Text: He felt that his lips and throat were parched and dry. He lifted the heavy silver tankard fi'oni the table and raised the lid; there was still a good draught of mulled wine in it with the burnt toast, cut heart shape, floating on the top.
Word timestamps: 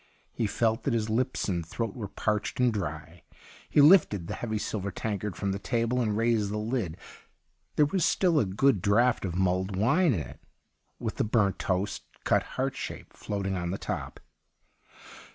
He 0.31 0.47
felt 0.47 0.81
that 0.81 0.95
his 0.95 1.11
lips 1.11 1.47
and 1.47 1.63
throat 1.63 1.95
were 1.95 2.07
parched 2.07 2.59
and 2.59 2.73
dry. 2.73 3.21
He 3.69 3.81
lifted 3.81 4.25
the 4.25 4.33
heavy 4.33 4.57
silver 4.57 4.89
tankard 4.89 5.35
fi'oni 5.35 5.51
the 5.51 5.59
table 5.59 6.01
and 6.01 6.17
raised 6.17 6.49
the 6.49 6.57
lid; 6.57 6.97
there 7.75 7.85
was 7.85 8.03
still 8.03 8.39
a 8.39 8.45
good 8.45 8.81
draught 8.81 9.25
of 9.25 9.35
mulled 9.35 9.75
wine 9.75 10.15
in 10.15 10.21
it 10.21 10.39
with 10.97 11.17
the 11.17 11.23
burnt 11.23 11.59
toast, 11.59 12.01
cut 12.23 12.41
heart 12.57 12.75
shape, 12.75 13.13
floating 13.13 13.55
on 13.55 13.69
the 13.69 13.77
top. 13.77 14.19